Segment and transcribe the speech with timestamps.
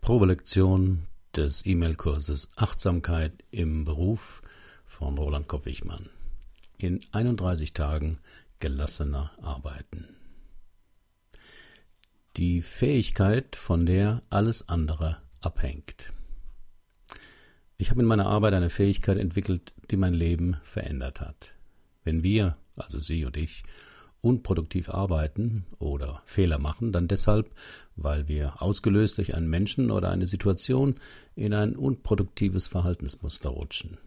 [0.00, 4.40] Probelektion des E-Mail-Kurses Achtsamkeit im Beruf
[4.86, 6.08] von Roland Kopp-Wichmann.
[6.78, 8.20] In 31 Tagen
[8.58, 10.08] gelassener arbeiten.
[12.38, 16.10] Die Fähigkeit, von der alles andere abhängt.
[17.76, 21.52] Ich habe in meiner Arbeit eine Fähigkeit entwickelt, die mein Leben verändert hat.
[22.02, 23.64] Wenn wir, also Sie und ich,
[24.24, 27.54] unproduktiv arbeiten oder Fehler machen, dann deshalb,
[27.94, 30.96] weil wir ausgelöst durch einen Menschen oder eine Situation
[31.36, 33.98] in ein unproduktives Verhaltensmuster rutschen.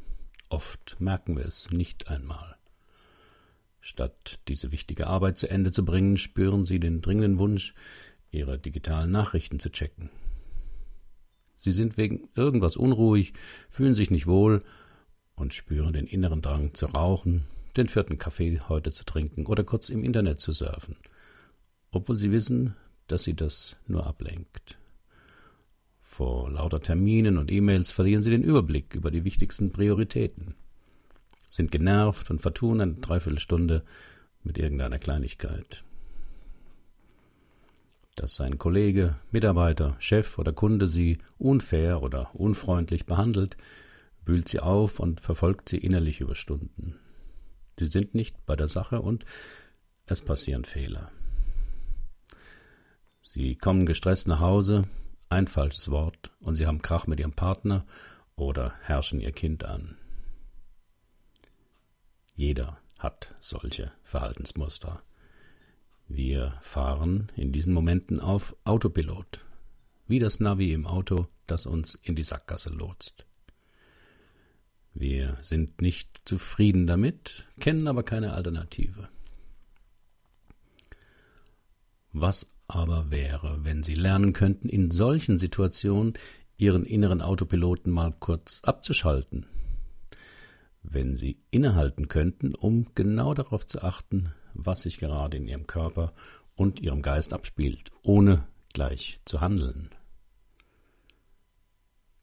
[0.49, 2.55] Oft merken wir es nicht einmal.
[3.79, 7.73] Statt diese wichtige Arbeit zu Ende zu bringen, spüren sie den dringenden Wunsch,
[8.31, 10.09] ihre digitalen Nachrichten zu checken.
[11.57, 13.33] Sie sind wegen irgendwas unruhig,
[13.69, 14.63] fühlen sich nicht wohl
[15.35, 17.45] und spüren den inneren Drang zu rauchen,
[17.77, 20.95] den vierten Kaffee heute zu trinken oder kurz im Internet zu surfen,
[21.91, 22.75] obwohl sie wissen,
[23.07, 24.77] dass sie das nur ablenkt.
[26.01, 30.55] Vor lauter Terminen und E-Mails verlieren sie den Überblick über die wichtigsten Prioritäten,
[31.47, 33.83] sind genervt und vertun eine Dreiviertelstunde
[34.43, 35.83] mit irgendeiner Kleinigkeit.
[38.15, 43.57] Dass sein Kollege, Mitarbeiter, Chef oder Kunde sie unfair oder unfreundlich behandelt,
[44.25, 46.95] wühlt sie auf und verfolgt sie innerlich über Stunden.
[47.79, 49.25] Sie sind nicht bei der Sache und
[50.05, 51.11] es passieren Fehler.
[53.21, 54.87] Sie kommen gestresst nach Hause,
[55.29, 57.85] ein falsches Wort und sie haben Krach mit ihrem Partner
[58.35, 59.97] oder herrschen ihr Kind an.
[62.35, 65.03] Jeder hat solche Verhaltensmuster.
[66.07, 69.41] Wir fahren in diesen Momenten auf Autopilot,
[70.07, 73.26] wie das Navi im Auto, das uns in die Sackgasse lotst.
[74.99, 79.09] Wir sind nicht zufrieden damit, kennen aber keine Alternative.
[82.13, 86.13] Was aber wäre, wenn Sie lernen könnten, in solchen Situationen
[86.57, 89.45] Ihren inneren Autopiloten mal kurz abzuschalten?
[90.81, 96.11] Wenn Sie innehalten könnten, um genau darauf zu achten, was sich gerade in Ihrem Körper
[96.55, 99.91] und Ihrem Geist abspielt, ohne gleich zu handeln.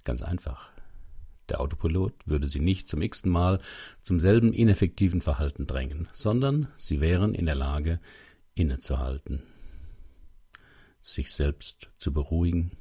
[0.02, 0.73] Ganz einfach.
[1.48, 3.60] Der Autopilot würde sie nicht zum x-ten Mal
[4.00, 8.00] zum selben ineffektiven Verhalten drängen, sondern sie wären in der Lage,
[8.54, 9.42] innezuhalten,
[11.02, 12.72] sich selbst zu beruhigen,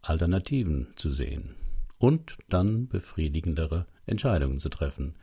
[0.00, 1.54] Alternativen zu sehen
[1.98, 5.14] und dann befriedigendere Entscheidungen zu treffen,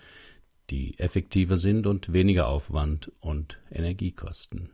[0.69, 4.69] die effektiver sind und weniger Aufwand und Energie kosten.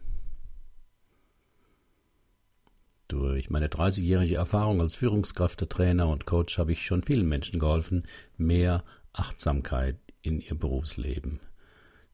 [3.07, 8.03] Durch meine 30-jährige Erfahrung als Führungskräftetrainer und Coach habe ich schon vielen Menschen geholfen,
[8.37, 8.83] mehr
[9.13, 11.39] Achtsamkeit in ihr Berufsleben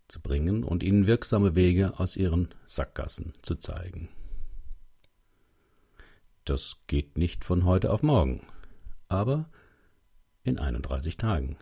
[0.09, 4.09] zu bringen und ihnen wirksame Wege aus ihren Sackgassen zu zeigen.
[6.43, 8.41] Das geht nicht von heute auf morgen,
[9.07, 9.49] aber
[10.43, 11.55] in 31 Tagen.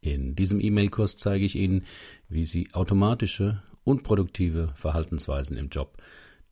[0.00, 1.84] In diesem E-Mail-Kurs zeige ich Ihnen,
[2.28, 5.96] wie Sie automatische, unproduktive Verhaltensweisen im Job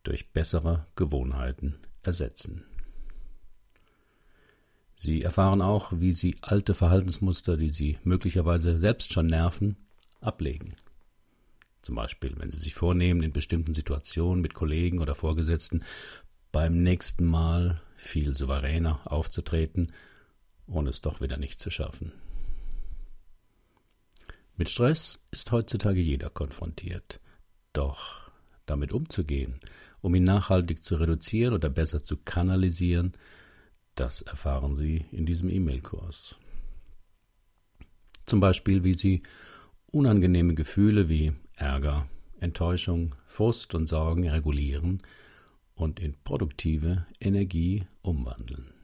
[0.04, 2.64] durch bessere Gewohnheiten ersetzen.
[4.96, 9.76] Sie erfahren auch, wie Sie alte Verhaltensmuster, die Sie möglicherweise selbst schon nerven,
[10.20, 10.76] ablegen.
[11.82, 15.82] Zum Beispiel, wenn Sie sich vornehmen, in bestimmten Situationen mit Kollegen oder Vorgesetzten
[16.52, 19.92] beim nächsten Mal viel souveräner aufzutreten
[20.66, 22.12] und es doch wieder nicht zu schaffen.
[24.56, 27.20] Mit Stress ist heutzutage jeder konfrontiert.
[27.72, 28.30] Doch
[28.66, 29.60] damit umzugehen,
[30.04, 33.14] um ihn nachhaltig zu reduzieren oder besser zu kanalisieren,
[33.94, 36.36] das erfahren Sie in diesem E-Mail-Kurs.
[38.26, 39.22] Zum Beispiel, wie Sie
[39.86, 42.06] unangenehme Gefühle wie Ärger,
[42.38, 45.00] Enttäuschung, Frust und Sorgen regulieren
[45.74, 48.74] und in produktive Energie umwandeln.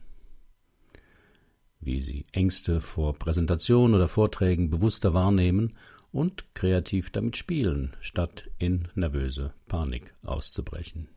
[1.81, 5.76] Wie Sie Ängste vor Präsentationen oder Vorträgen bewusster wahrnehmen
[6.12, 11.08] und kreativ damit spielen, statt in nervöse Panik auszubrechen.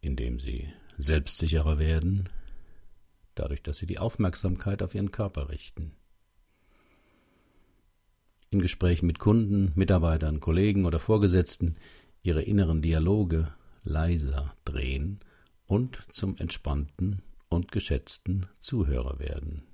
[0.00, 0.68] Indem sie
[0.98, 2.28] selbstsicherer werden,
[3.34, 5.92] dadurch, dass sie die Aufmerksamkeit auf ihren Körper richten.
[8.50, 11.76] In Gesprächen mit Kunden, Mitarbeitern, Kollegen oder Vorgesetzten
[12.22, 13.52] ihre inneren Dialoge
[13.82, 15.20] leiser drehen
[15.66, 19.64] und zum entspannten und geschätzten Zuhörer werden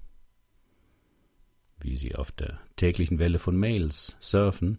[1.82, 4.78] wie sie auf der täglichen Welle von Mails surfen,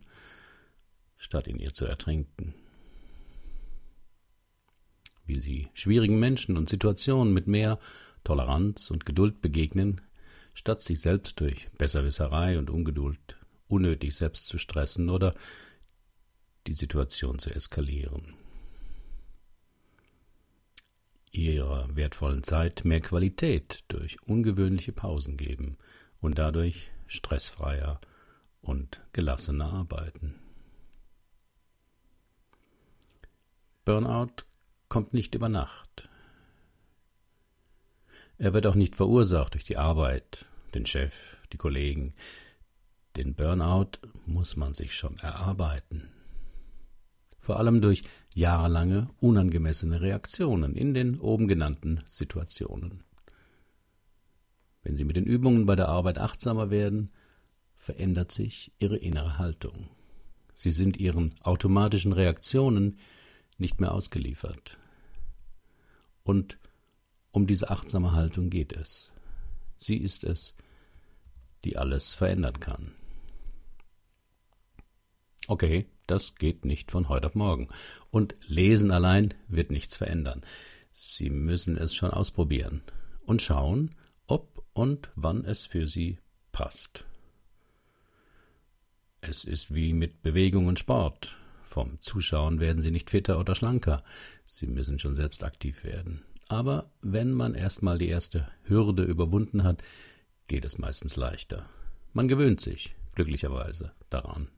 [1.18, 2.54] statt in ihr zu ertrinken.
[5.26, 7.80] Wie sie schwierigen Menschen und Situationen mit mehr
[8.24, 10.02] Toleranz und Geduld begegnen,
[10.54, 15.34] statt sich selbst durch Besserwisserei und Ungeduld unnötig selbst zu stressen oder
[16.68, 18.36] die Situation zu eskalieren.
[21.32, 25.78] Ihrer wertvollen Zeit mehr Qualität durch ungewöhnliche Pausen geben
[26.22, 28.02] und dadurch stressfreier
[28.62, 30.36] und gelassener arbeiten.
[33.86, 34.46] Burnout
[34.90, 36.10] kommt nicht über Nacht.
[38.38, 42.14] Er wird auch nicht verursacht durch die Arbeit, den Chef, die Kollegen.
[43.16, 46.10] Den Burnout muss man sich schon erarbeiten.
[47.38, 53.04] Vor allem durch jahrelange unangemessene Reaktionen in den oben genannten Situationen.
[54.84, 57.12] Wenn Sie mit den Übungen bei der Arbeit achtsamer werden,
[57.76, 59.90] verändert sich Ihre innere Haltung.
[60.54, 63.00] Sie sind Ihren automatischen Reaktionen
[63.58, 64.78] nicht mehr ausgeliefert.
[66.24, 66.58] Und
[67.32, 69.12] um diese achtsame Haltung geht es.
[69.76, 70.56] Sie ist es,
[71.64, 72.92] die alles verändern kann.
[75.48, 77.70] Okay, das geht nicht von heute auf morgen.
[78.12, 80.42] Und Lesen allein wird nichts verändern.
[80.92, 82.82] Sie müssen es schon ausprobieren
[83.26, 83.96] und schauen,
[84.74, 86.20] und wann es für Sie
[86.52, 87.06] passt.
[89.22, 91.38] Es ist wie mit Bewegung und Sport.
[91.64, 94.04] Vom Zuschauen werden Sie nicht fitter oder schlanker.
[94.44, 96.24] Sie müssen schon selbst aktiv werden.
[96.50, 99.82] Aber wenn man erstmal die erste Hürde überwunden hat,
[100.48, 101.66] geht es meistens leichter.
[102.12, 104.50] Man gewöhnt sich, glücklicherweise, daran.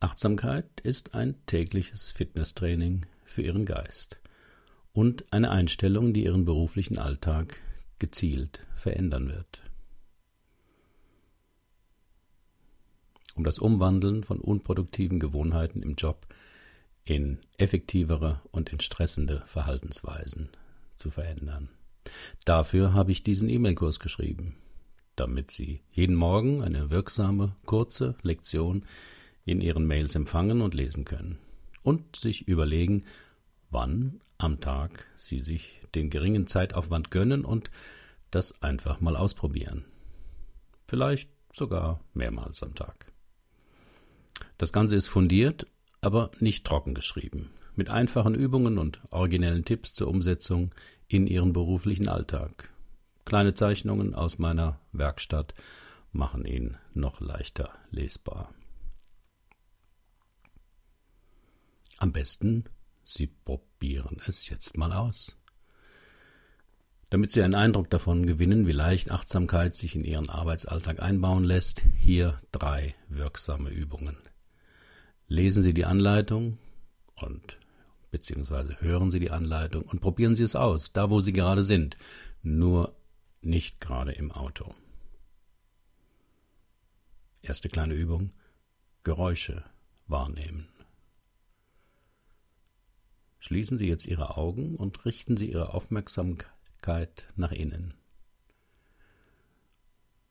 [0.00, 4.18] Achtsamkeit ist ein tägliches Fitnesstraining für Ihren Geist
[4.96, 7.60] und eine Einstellung, die Ihren beruflichen Alltag
[7.98, 9.62] gezielt verändern wird.
[13.36, 16.26] um das Umwandeln von unproduktiven Gewohnheiten im Job
[17.04, 20.48] in effektivere und entstressende Verhaltensweisen
[20.96, 21.68] zu verändern.
[22.44, 24.56] Dafür habe ich diesen E-Mail-Kurs geschrieben,
[25.14, 28.84] damit Sie jeden Morgen eine wirksame, kurze Lektion
[29.44, 31.38] in Ihren Mails empfangen und lesen können
[31.82, 33.04] und sich überlegen,
[33.70, 37.70] wann am Tag Sie sich den geringen Zeitaufwand gönnen und
[38.30, 39.84] das einfach mal ausprobieren.
[40.86, 43.12] Vielleicht sogar mehrmals am Tag.
[44.58, 45.66] Das Ganze ist fundiert,
[46.00, 50.74] aber nicht trocken geschrieben, mit einfachen Übungen und originellen Tipps zur Umsetzung
[51.08, 52.70] in Ihren beruflichen Alltag.
[53.24, 55.54] Kleine Zeichnungen aus meiner Werkstatt
[56.12, 58.52] machen ihn noch leichter lesbar.
[61.98, 62.64] Am besten,
[63.04, 63.75] Sie probieren
[64.26, 65.36] es jetzt mal aus.
[67.10, 71.84] Damit Sie einen Eindruck davon gewinnen, wie leicht Achtsamkeit sich in Ihren Arbeitsalltag einbauen lässt,
[71.96, 74.16] hier drei wirksame Übungen.
[75.28, 76.58] Lesen Sie die Anleitung
[77.14, 77.58] und
[78.10, 81.96] beziehungsweise hören Sie die Anleitung und probieren Sie es aus, da wo Sie gerade sind,
[82.42, 82.96] nur
[83.40, 84.74] nicht gerade im Auto.
[87.42, 88.32] Erste kleine Übung
[89.04, 89.62] Geräusche
[90.08, 90.68] wahrnehmen.
[93.38, 97.94] Schließen Sie jetzt Ihre Augen und richten Sie Ihre Aufmerksamkeit nach innen.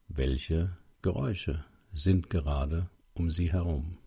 [0.08, 3.98] Welche Geräusche sind gerade um Sie herum?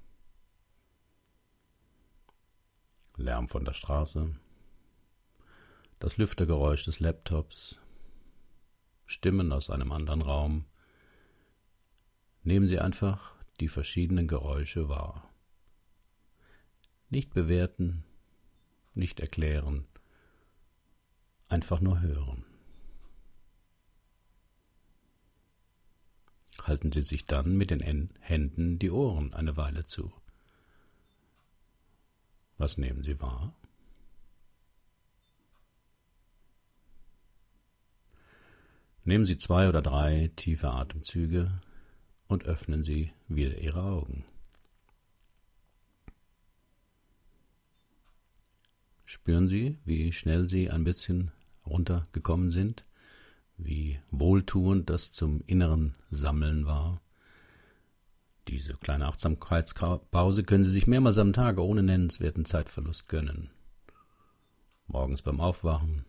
[3.16, 4.36] Lärm von der Straße,
[5.98, 7.76] das Lüftergeräusch des Laptops,
[9.06, 10.66] Stimmen aus einem anderen Raum.
[12.42, 15.28] Nehmen Sie einfach die verschiedenen Geräusche wahr.
[17.08, 18.04] Nicht bewerten,
[18.98, 19.86] nicht erklären,
[21.48, 22.44] einfach nur hören.
[26.62, 30.12] Halten Sie sich dann mit den Händen die Ohren eine Weile zu.
[32.58, 33.54] Was nehmen Sie wahr?
[39.04, 41.60] Nehmen Sie zwei oder drei tiefe Atemzüge
[42.26, 44.26] und öffnen Sie wieder Ihre Augen.
[49.08, 51.30] Spüren Sie, wie schnell Sie ein bisschen
[51.64, 52.84] runtergekommen sind,
[53.56, 57.00] wie wohltuend das zum inneren Sammeln war.
[58.48, 63.48] Diese kleine Achtsamkeitspause können Sie sich mehrmals am Tag ohne nennenswerten Zeitverlust gönnen.
[64.86, 66.04] Morgens beim Aufwachen,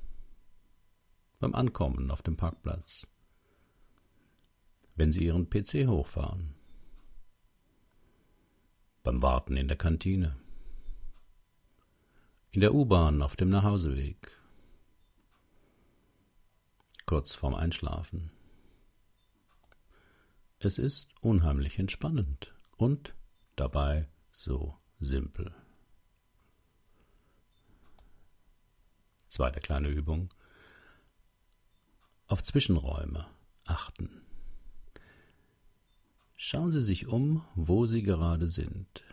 [1.40, 3.08] beim Ankommen auf dem Parkplatz,
[4.98, 6.54] wenn Sie Ihren PC hochfahren,
[9.04, 10.36] beim Warten in der Kantine,
[12.52, 14.36] in der U-Bahn auf dem Nachhauseweg,
[17.06, 18.32] kurz vorm Einschlafen.
[20.58, 23.14] Es ist unheimlich entspannend und
[23.56, 25.54] dabei so simpel.
[29.28, 30.34] Zweite kleine Übung.
[32.26, 33.28] Auf Zwischenräume
[33.66, 34.22] achten.
[36.36, 39.04] Schauen Sie sich um, wo Sie gerade sind.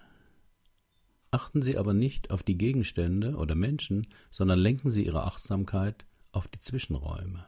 [1.37, 6.49] Achten Sie aber nicht auf die Gegenstände oder Menschen, sondern lenken Sie Ihre Achtsamkeit auf
[6.49, 7.47] die Zwischenräume,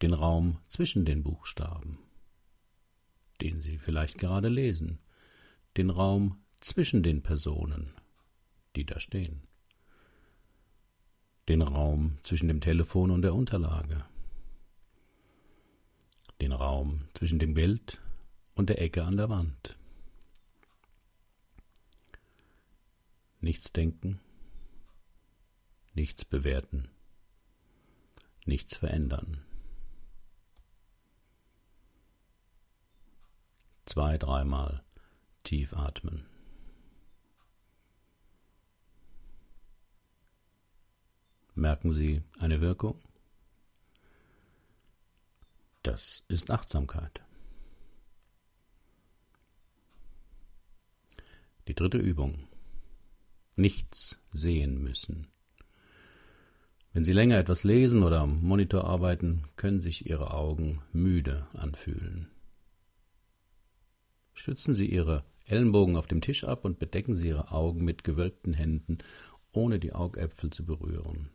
[0.00, 1.98] den Raum zwischen den Buchstaben,
[3.42, 5.00] den Sie vielleicht gerade lesen,
[5.76, 7.92] den Raum zwischen den Personen,
[8.74, 9.42] die da stehen,
[11.50, 14.06] den Raum zwischen dem Telefon und der Unterlage,
[16.40, 18.00] den Raum zwischen dem Bild
[18.54, 19.76] und der Ecke an der Wand.
[23.40, 24.20] Nichts denken,
[25.94, 26.88] nichts bewerten,
[28.44, 29.42] nichts verändern.
[33.86, 34.84] Zwei, dreimal
[35.42, 36.26] tief atmen.
[41.54, 43.00] Merken Sie eine Wirkung?
[45.82, 47.22] Das ist Achtsamkeit.
[51.68, 52.49] Die dritte Übung.
[53.60, 55.26] Nichts sehen müssen.
[56.94, 62.30] Wenn Sie länger etwas lesen oder am Monitor arbeiten, können sich Ihre Augen müde anfühlen.
[64.32, 68.54] Stützen Sie Ihre Ellenbogen auf dem Tisch ab und bedecken Sie Ihre Augen mit gewölbten
[68.54, 68.96] Händen,
[69.52, 71.28] ohne die Augäpfel zu berühren.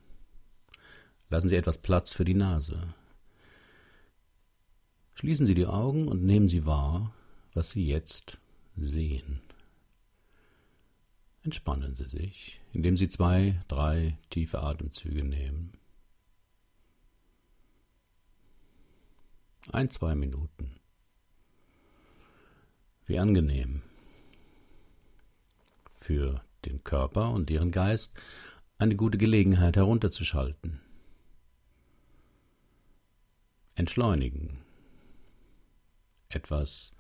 [1.30, 2.96] Lassen Sie etwas Platz für die Nase.
[5.14, 7.14] Schließen Sie die Augen und nehmen Sie wahr,
[7.54, 8.40] was Sie jetzt
[8.76, 9.42] sehen.
[11.46, 15.74] Entspannen Sie sich, indem Sie zwei, drei tiefe Atemzüge nehmen.
[19.72, 20.80] Ein, zwei Minuten.
[23.06, 23.84] Wie angenehm.
[25.94, 28.20] Für den Körper und Ihren Geist
[28.80, 30.82] eine gute Gelegenheit herunterzuschalten.
[33.76, 34.64] Entschleunigen
[36.28, 36.92] etwas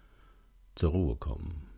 [0.75, 1.74] zur Ruhe kommen.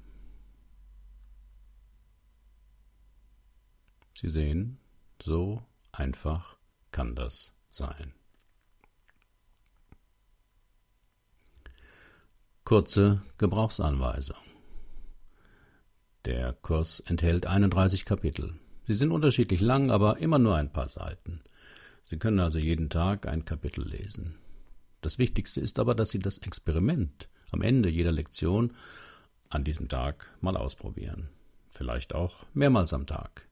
[4.20, 4.80] Sie sehen,
[5.24, 6.58] so einfach
[6.92, 8.14] kann das sein.
[12.64, 14.38] Kurze Gebrauchsanweisung.
[16.26, 18.56] Der Kurs enthält 31 Kapitel.
[18.88, 21.42] Sie sind unterschiedlich lang, aber immer nur ein paar Seiten.
[22.04, 24.36] Sie können also jeden Tag ein Kapitel lesen.
[25.02, 28.74] Das Wichtigste ist aber, dass Sie das Experiment am Ende jeder Lektion
[29.50, 31.30] an diesem Tag mal ausprobieren.
[31.70, 33.47] Vielleicht auch mehrmals am Tag.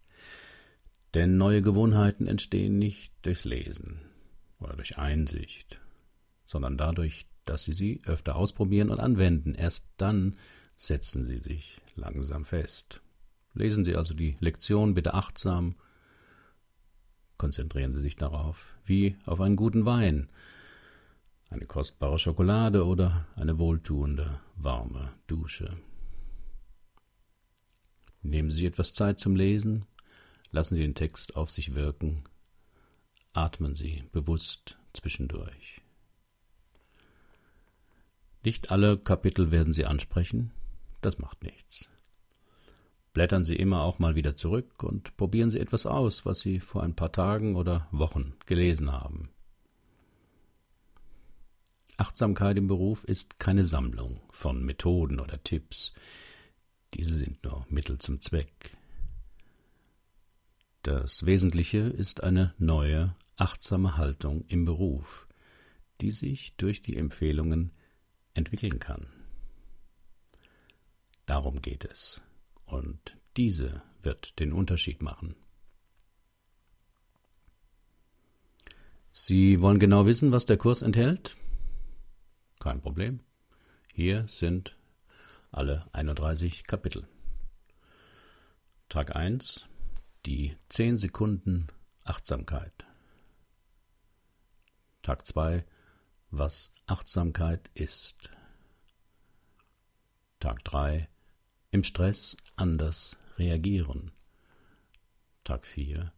[1.15, 4.01] Denn neue Gewohnheiten entstehen nicht durchs Lesen
[4.60, 5.79] oder durch Einsicht,
[6.43, 9.55] sondern dadurch, dass Sie sie öfter ausprobieren und anwenden.
[9.55, 10.36] Erst dann
[10.75, 13.01] setzen sie sich langsam fest.
[13.53, 15.75] Lesen Sie also die Lektion bitte achtsam.
[17.38, 20.29] Konzentrieren Sie sich darauf, wie auf einen guten Wein,
[21.50, 25.77] eine kostbare Schokolade oder eine wohltuende, warme Dusche.
[28.22, 29.86] Nehmen Sie etwas Zeit zum Lesen,
[30.51, 32.23] lassen Sie den Text auf sich wirken,
[33.33, 35.81] atmen Sie bewusst zwischendurch.
[38.43, 40.51] Nicht alle Kapitel werden Sie ansprechen,
[41.01, 41.89] das macht nichts.
[43.13, 46.83] Blättern Sie immer auch mal wieder zurück und probieren Sie etwas aus, was Sie vor
[46.83, 49.29] ein paar Tagen oder Wochen gelesen haben.
[51.97, 55.93] Achtsamkeit im Beruf ist keine Sammlung von Methoden oder Tipps.
[56.93, 58.75] Diese sind nur Mittel zum Zweck.
[60.86, 65.27] Das Wesentliche ist eine neue, achtsame Haltung im Beruf,
[66.00, 67.72] die sich durch die Empfehlungen
[68.36, 69.08] entwickeln kann.
[71.25, 72.22] Darum geht es,
[72.68, 75.36] und diese wird den Unterschied machen.
[79.12, 81.36] Sie wollen genau wissen, was der Kurs enthält?
[82.60, 83.22] Kein Problem.
[83.92, 84.77] Hier sind
[85.50, 87.08] alle 31 Kapitel.
[88.88, 89.68] Tag 1.
[90.25, 91.67] Die 10 Sekunden
[92.03, 92.88] Achtsamkeit.
[95.03, 95.63] Tag 2.
[96.32, 98.32] Was Achtsamkeit ist.
[100.39, 101.08] Tag 3.
[101.70, 104.10] Im Stress anders reagieren.
[105.44, 106.12] Tag 4.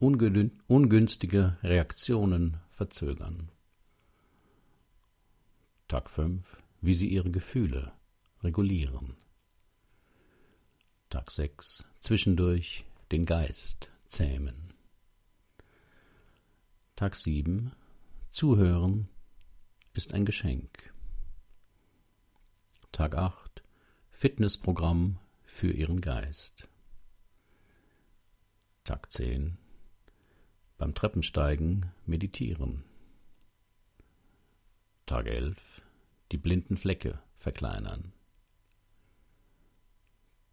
[0.00, 3.50] Ungünstige Reaktionen verzögern.
[5.88, 6.58] Tag 5.
[6.82, 7.94] Wie Sie Ihre Gefühle
[8.42, 9.16] regulieren.
[11.08, 11.84] Tag 6.
[12.00, 14.74] Zwischendurch den Geist zähmen.
[16.96, 17.72] Tag 7.
[18.30, 19.08] Zuhören
[19.92, 20.92] ist ein Geschenk.
[22.90, 23.62] Tag 8.
[24.10, 26.68] Fitnessprogramm für Ihren Geist.
[28.84, 29.56] Tag 10.
[30.78, 32.84] Beim Treppensteigen meditieren.
[35.06, 35.82] Tag 11.
[36.32, 38.12] die blinden Flecke verkleinern.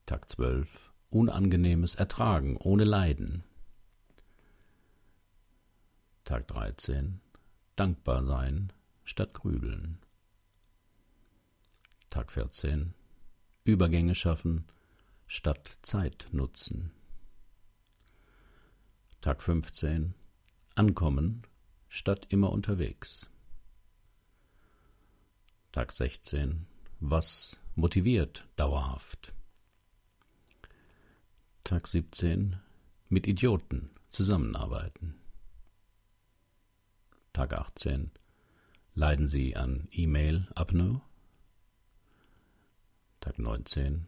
[0.05, 0.92] Tag 12.
[1.13, 3.43] Unangenehmes Ertragen ohne Leiden.
[6.23, 7.21] Tag 13.
[7.75, 9.99] Dankbar sein statt grübeln.
[12.09, 12.95] Tag 14.
[13.63, 14.65] Übergänge schaffen
[15.27, 16.91] statt Zeit nutzen.
[19.21, 20.15] Tag 15.
[20.73, 21.43] Ankommen
[21.89, 23.29] statt immer unterwegs.
[25.71, 26.65] Tag 16.
[27.01, 29.31] Was motiviert dauerhaft?
[31.65, 32.57] Tag 17.
[33.07, 35.15] Mit Idioten zusammenarbeiten.
[37.31, 38.11] Tag 18.
[38.95, 40.99] Leiden Sie an E-Mail-Apnoe?
[43.21, 44.07] Tag 19.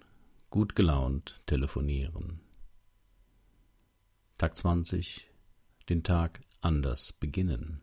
[0.50, 2.42] Gut gelaunt telefonieren.
[4.38, 5.26] Tag 20.
[5.88, 7.80] Den Tag anders beginnen.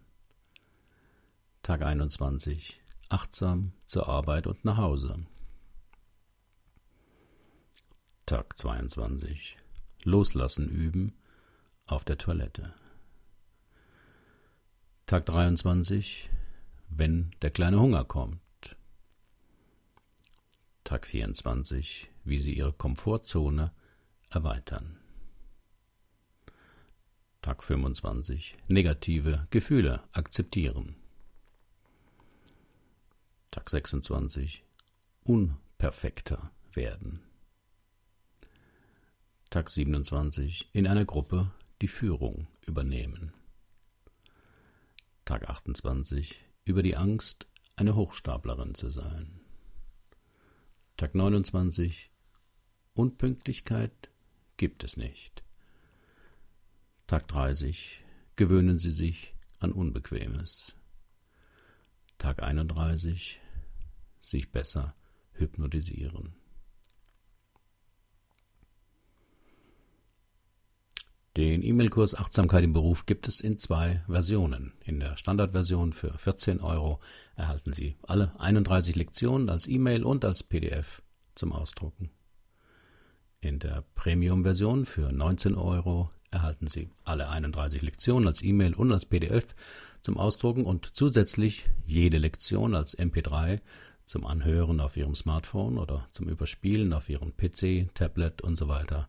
[1.62, 2.78] Tag 21.
[3.08, 5.24] Achtsam zur Arbeit und nach Hause.
[8.26, 9.61] Tag 22.
[10.04, 11.14] Loslassen üben
[11.86, 12.74] auf der Toilette.
[15.06, 16.30] Tag 23.
[16.88, 18.40] Wenn der kleine Hunger kommt.
[20.84, 22.10] Tag 24.
[22.24, 23.72] Wie Sie Ihre Komfortzone
[24.30, 24.98] erweitern.
[27.42, 28.56] Tag 25.
[28.68, 30.94] Negative Gefühle akzeptieren.
[33.50, 34.64] Tag 26.
[35.24, 37.20] Unperfekter werden.
[39.52, 40.70] Tag 27.
[40.72, 41.50] In einer Gruppe
[41.82, 43.34] die Führung übernehmen.
[45.26, 46.42] Tag 28.
[46.64, 49.42] Über die Angst, eine Hochstaplerin zu sein.
[50.96, 52.10] Tag 29.
[52.94, 54.08] Unpünktlichkeit
[54.56, 55.42] gibt es nicht.
[57.06, 58.02] Tag 30.
[58.36, 60.74] Gewöhnen Sie sich an Unbequemes.
[62.16, 63.38] Tag 31.
[64.22, 64.94] Sich besser
[65.34, 66.41] hypnotisieren.
[71.38, 74.74] Den E-Mail-Kurs Achtsamkeit im Beruf gibt es in zwei Versionen.
[74.84, 77.00] In der Standardversion für 14 Euro
[77.36, 81.00] erhalten Sie alle 31 Lektionen als E-Mail und als PDF
[81.34, 82.10] zum Ausdrucken.
[83.40, 89.06] In der Premium-Version für 19 Euro erhalten Sie alle 31 Lektionen als E-Mail und als
[89.06, 89.54] PDF
[90.00, 93.62] zum Ausdrucken und zusätzlich jede Lektion als MP3
[94.04, 99.08] zum Anhören auf Ihrem Smartphone oder zum Überspielen auf Ihrem PC, Tablet und so weiter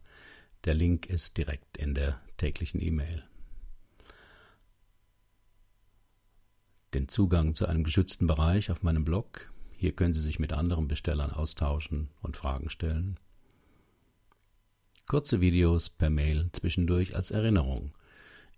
[0.66, 3.24] der Link ist direkt in der täglichen E-Mail.
[6.94, 9.52] Den Zugang zu einem geschützten Bereich auf meinem Blog.
[9.76, 13.20] Hier können Sie sich mit anderen Bestellern austauschen und Fragen stellen.
[15.08, 17.94] Kurze Videos per Mail zwischendurch als Erinnerung,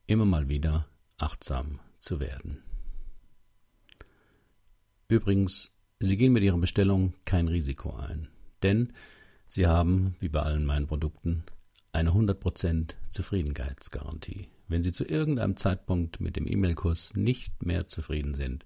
[0.06, 0.88] immer mal wieder
[1.18, 2.62] achtsam zu werden.
[5.08, 8.28] Übrigens, Sie gehen mit Ihrer Bestellung kein Risiko ein,
[8.62, 8.94] denn
[9.48, 11.46] Sie haben, wie bei allen meinen Produkten,
[11.95, 14.49] eine 100% Zufriedenheitsgarantie.
[14.67, 18.65] Wenn Sie zu irgendeinem Zeitpunkt mit dem E-Mail-Kurs nicht mehr zufrieden sind,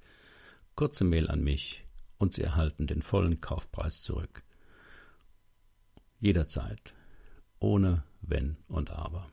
[0.75, 1.85] kurze Mail an mich
[2.17, 4.43] und Sie erhalten den vollen Kaufpreis zurück.
[6.19, 6.93] Jederzeit,
[7.59, 9.29] ohne Wenn und Aber.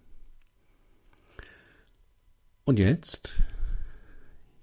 [2.64, 3.32] Und jetzt?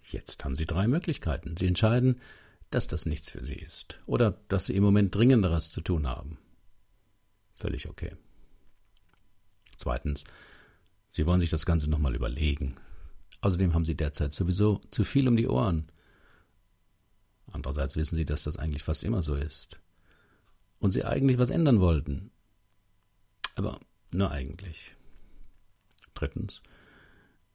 [0.04, 1.58] Jetzt haben Sie drei Möglichkeiten.
[1.58, 2.22] Sie entscheiden,
[2.70, 6.38] dass das nichts für Sie ist oder dass Sie im Moment Dringenderes zu tun haben.
[7.56, 8.16] Völlig okay.
[9.78, 10.24] Zweitens,
[11.10, 12.76] Sie wollen sich das Ganze nochmal überlegen.
[13.42, 15.92] Außerdem haben Sie derzeit sowieso zu viel um die Ohren.
[17.52, 19.80] Andererseits wissen Sie, dass das eigentlich fast immer so ist.
[20.80, 22.32] Und Sie eigentlich was ändern wollten.
[23.56, 23.80] Aber
[24.12, 24.96] nur eigentlich.
[26.14, 26.62] Drittens,